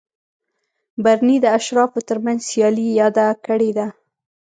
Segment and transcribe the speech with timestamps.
[1.03, 3.87] برني د اشرافو ترمنځ سیالي یاده کړې ده.